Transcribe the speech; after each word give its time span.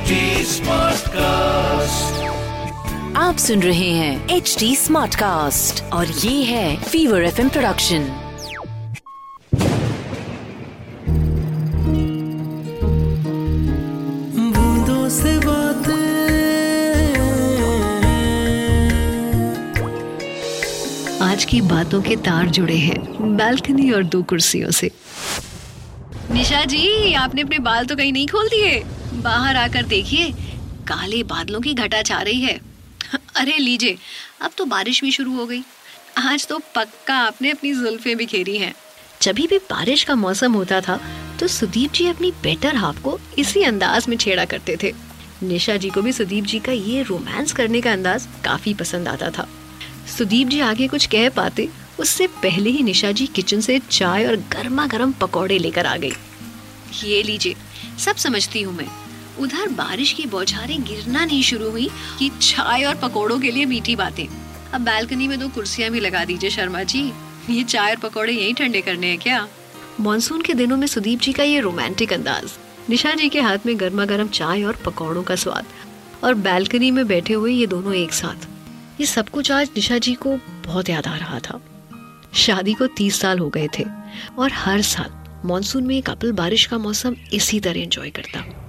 HD 0.00 0.18
Smartcast. 0.48 2.18
आप 3.16 3.36
सुन 3.36 3.62
रहे 3.62 3.88
हैं 3.90 4.28
एच 4.28 4.56
डी 4.58 4.76
स्मार्ट 4.76 5.14
कास्ट 5.14 5.82
और 5.92 6.06
ये 6.06 6.42
है 6.44 6.76
फीवर 6.82 7.22
एफ़ 7.24 7.40
प्रोडक्शन 7.48 8.04
बूंदों 14.54 15.08
से 15.08 15.38
बातें 15.38 15.98
आज 21.22 21.44
की 21.44 21.60
बातों 21.60 22.02
के 22.02 22.16
तार 22.28 22.48
जुड़े 22.58 22.76
हैं 22.76 23.36
बालकनी 23.36 23.90
और 23.90 24.02
दो 24.04 24.22
कुर्सियों 24.22 24.70
से। 24.70 24.90
निशा 26.32 26.64
जी 26.64 27.12
आपने 27.14 27.42
अपने 27.42 27.58
बाल 27.58 27.86
तो 27.86 27.96
कहीं 27.96 28.12
नहीं 28.12 28.26
खोल 28.28 28.48
दिए? 28.48 28.82
बाहर 29.14 29.56
आकर 29.56 29.82
देखिए, 29.82 30.30
काले 30.88 31.22
बादलों 31.22 31.60
की 31.60 31.74
घटा 31.74 32.02
छा 32.02 32.20
रही 32.22 32.40
है। 32.40 32.60
अरे 33.36 33.56
लीजिए, 33.58 33.96
अब 34.42 34.50
तो 34.58 34.64
बारिश 34.64 35.00
भी 35.00 35.10
शुरू 35.12 35.36
हो 35.36 35.46
गई। 35.46 35.62
आज 36.18 36.46
तो 36.46 36.58
पक्का 36.74 37.14
आपने 37.16 37.50
अपनी 37.50 37.72
जुल्फें 37.74 38.16
बिखेरी 38.16 38.56
हैं। 38.58 38.74
जब 39.22 39.34
भी 39.34 39.58
बारिश 39.70 40.04
का 40.04 40.14
मौसम 40.14 40.52
होता 40.52 40.80
था 40.80 41.00
तो 41.40 41.46
सुदीप 41.48 41.92
जी 41.92 42.06
अपनी 42.06 42.30
बेटर 42.42 42.76
हाफ़ 42.76 43.00
को 43.02 43.18
इसी 43.38 43.62
अंदाज 43.62 44.08
में 44.08 44.16
छेड़ा 44.16 44.44
करते 44.44 44.76
थे। 44.82 44.92
निशा 45.42 45.76
जी 45.76 45.90
को 45.90 46.02
भी 46.02 46.12
सुदीप 46.12 46.44
जी 46.44 46.58
का 46.58 46.72
ये 46.72 47.02
रोमांस 47.02 47.52
करने 47.52 47.80
का 47.80 47.92
अंदाज 47.92 48.26
काफ़ी 48.44 48.74
पसंद 48.74 49.08
आता 49.08 49.30
था। 49.30 49.48
सुदीप 50.18 50.48
जी 50.48 50.60
आगे 50.60 50.88
कुछ 50.88 51.06
कह 51.06 51.28
पाते, 51.28 51.68
उससे 52.00 52.26
पहले 52.42 52.70
ही 52.70 52.82
निशा 52.82 53.12
जी 53.12 53.26
किचन 53.26 53.60
से 53.60 53.78
चाय 53.90 54.26
और 54.26 54.36
गर्मा 54.52 54.86
गर्म 54.86 55.12
पकौड़े 55.12 55.58
लेकर 55.58 55.86
आ 55.86 55.96
गई। 55.96 56.12
ये 57.04 57.22
लीजिए, 57.22 57.56
सब 57.98 58.16
समझती 58.16 58.62
हूँ 58.62 58.76
मैं। 58.76 58.88
उधर 59.38 59.68
बारिश 59.68 60.12
की 60.12 60.26
बौछारें 60.26 60.82
गिरना 60.82 61.24
नहीं 61.24 61.42
शुरू 61.42 61.70
हुई 61.70 61.88
कि 62.18 62.28
चाय 62.28 62.84
और 62.84 62.94
पकौड़ों 62.94 63.38
के 63.40 63.50
लिए 63.50 63.64
मीठी 63.64 63.96
बातें। 63.96 64.26
अब 64.74 64.80
बालकनी 64.80 65.28
में 65.28 65.38
दो 65.40 65.48
कुर्सियाँ 65.48 65.90
भी 65.90 66.00
लगा 66.00 66.24
दीजिए 66.24 66.50
शर्मा 66.50 66.82
जी। 66.82 67.12
ये 67.50 67.62
चाय 67.64 67.90
और 67.90 67.96
पकौड़े 67.96 68.32
यही 68.32 68.52
ठंडे 68.52 68.80
करने 68.80 69.06
हैं 69.06 69.18
क्या? 69.18 69.48
मॉनसून 70.00 70.42
के 70.42 70.54
दिनों 70.54 70.76
में 70.76 70.86
सुदीप 70.86 71.20
जी 71.20 71.32
का 71.32 71.42
ये 71.42 71.60
रोमांटिक 71.60 72.12
अंदाज। 72.12 72.50
निशा 72.90 73.14
जी 73.14 73.28
के 73.28 73.40
हाथ 73.40 73.58
में 73.66 73.80
गर्मा 73.80 74.04
गर्म 74.04 74.28
चाय 74.28 74.62
और 74.62 74.76
पकौड़ों 74.76 75.22
का 75.22 75.34
स्वाद 75.34 75.64
और 76.24 76.34
बालकनी 76.34 76.90
में 76.90 77.06
बैठे 77.06 77.34
हुए 77.34 77.52
ये 77.52 77.66
दोनों 77.66 77.94
एक 77.94 78.12
साथ। 78.12 78.48
ये 79.00 79.06
सब 79.06 79.28
कुछ 79.28 79.50
आज 79.52 79.68
निशा 79.68 79.98
जी 79.98 80.14
को 80.14 80.36
बहुत 80.66 80.88
याद 80.88 81.06
आ 81.06 81.16
रहा 81.16 81.38
था। 81.38 81.60
शादी 82.34 82.74
को 82.74 82.86
तीस 82.86 83.20
साल 83.20 83.38
हो 83.38 83.48
गए 83.48 83.68
थे 83.78 83.84
और 84.38 84.52
हर 84.52 84.82
साल 84.82 85.10
मानसून 85.48 85.84
में 85.84 86.02
कपल 86.02 86.32
बारिश 86.32 86.66
का 86.66 86.78
मौसम 86.78 87.16
इसी 87.32 87.60
तरह 87.60 87.80
एंजॉय 87.80 88.10
करता। 88.10 88.59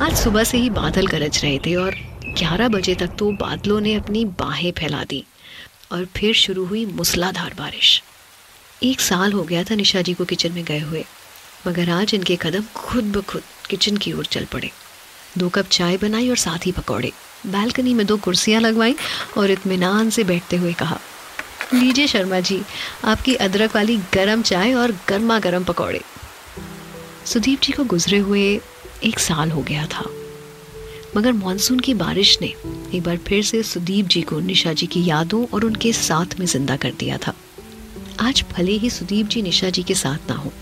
आज 0.00 0.16
सुबह 0.18 0.44
से 0.44 0.58
ही 0.58 0.70
बादल 0.70 1.06
गरज 1.06 1.38
रहे 1.42 1.58
थे 1.58 1.74
और 1.74 1.94
11 2.38 2.68
बजे 2.68 2.94
तक 2.94 3.10
तो 3.18 3.30
बादलों 3.32 3.80
ने 3.80 3.94
अपनी 3.94 4.24
बाहें 4.38 4.70
फैला 4.72 5.02
दी 5.04 5.22
और 5.92 6.04
फिर 6.16 6.34
शुरू 6.34 6.64
हुई 6.66 6.84
मूसलाधार 6.86 7.54
बारिश। 7.58 8.02
एक 8.82 9.00
साल 9.00 9.32
हो 9.32 9.42
गया 9.42 9.62
था 9.64 9.74
निशा 9.74 10.02
जी 10.02 10.14
को 10.14 10.24
किचन 10.24 10.52
में 10.52 10.64
गए 10.64 10.80
हुए, 10.80 11.04
मगर 11.66 11.90
आज 11.90 12.14
इनके 12.14 12.36
कदम 12.36 12.64
खुद 12.74 13.12
ब 13.16 13.22
खुद 13.22 13.42
किचन 13.70 13.96
की 13.96 14.12
ओर 14.12 14.26
चल 14.26 14.44
पड़े। 14.44 14.70
दो 15.38 15.48
कप 15.48 15.68
चाय 15.68 15.96
बनाई 15.96 16.28
और 16.30 16.36
साथ 16.36 16.66
ही 16.66 16.72
पकौड़े। 16.72 17.12
बालकनी 17.46 17.94
में 17.94 18.06
दो 18.06 18.16
कुर्सियाँ 18.16 18.60
लगवाई 18.60 18.96
और 19.38 19.50
इतमान 19.50 20.10
से 20.10 20.24
बैठते 20.24 20.56
हुए 20.56 20.72
कहा, 20.72 21.00
लीजिए 21.74 22.06
शर्मा 22.06 22.40
जी, 22.40 22.62
आपकी 23.04 23.34
अदरक 23.36 23.74
वाली 23.74 23.96
गरम 24.14 24.42
चाय 24.42 24.74
और 24.74 24.98
गर्मा 25.08 25.38
गर्म 25.38 25.64
पकौड़े। 25.64 26.00
सुदीप 27.26 27.60
जी 27.60 27.72
को 27.72 27.84
गुजरे 27.86 28.18
हुए 28.18 28.60
एक 29.04 29.18
साल 29.18 29.50
हो 29.50 29.62
गया 29.62 29.86
था। 29.86 30.04
मगर 31.16 31.32
मानसून 31.32 31.80
की 31.80 31.94
बारिश 31.94 32.38
ने 32.42 32.46
एक 32.94 33.02
बार 33.02 33.16
फिर 33.16 33.42
से 33.42 33.62
सुदीप 33.62 34.06
जी 34.06 34.20
को 34.22 34.38
निशा 34.40 34.72
जी 34.72 34.86
की 34.86 35.04
यादों 35.04 35.44
और 35.46 35.64
उनके 35.64 35.92
साथ 35.92 36.38
में 36.40 36.46
ज़िंदा 36.46 36.76
कर 36.76 36.92
दिया 36.98 37.18
था। 37.18 37.34
आज 38.20 38.44
भले 38.52 38.72
ही 38.72 38.90
सुदीप 38.90 39.26
जी 39.26 39.42
निशा 39.42 39.70
जी 39.70 39.82
के 39.82 39.94
साथ 39.94 40.30
ना 40.30 40.36
हो, 40.36 40.52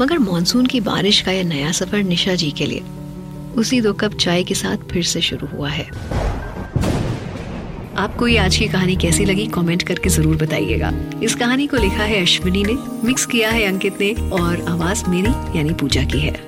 मगर 0.00 0.18
मॉनसून 0.18 0.66
की 0.66 0.80
बारिश 0.80 1.20
का 1.20 1.32
यह 1.32 1.44
नया 1.44 1.72
सफ़र 1.72 2.02
निशा 2.02 2.34
जी 2.34 2.50
के 2.50 2.66
लिए, 2.66 2.82
उसी 3.56 3.80
दो 3.80 3.92
कप 3.92 4.14
चाय 4.14 4.42
के 4.44 4.54
साथ 4.54 4.90
फिर 4.90 5.02
से 5.02 5.20
शुरू 5.20 5.46
हुआ 5.46 5.68
है। 5.68 5.88
आपको 7.96 8.26
ये 8.28 8.36
आज 8.38 8.56
की 8.56 8.68
कहानी 8.68 8.96
कैसी 8.96 9.24
लगी, 9.24 9.46
कमेंट 9.46 9.82
करके 9.82 10.08
ज़रूर 10.08 10.36
बताइएगा। 10.36 10.92
इस 11.22 11.34
कहानी 11.34 11.66
को 11.66 11.76
लिखा 11.76 12.04
है 12.04 12.20
अश्विनी 12.22 12.62
ने, 12.64 12.74
मिक्स 13.04 13.26
किया 13.26 13.50
है 13.50 13.64
अंकित 13.64 14.00
ने, 14.00 14.12
और 14.12 14.64
आवाज़ 14.68 15.04
मेरी 15.10 15.58
यानी 15.58 15.72
पूजा 15.72 16.04
की 16.04 16.20
है। 16.20 16.47